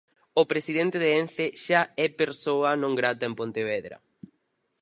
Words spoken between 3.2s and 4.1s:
en Pontevedra.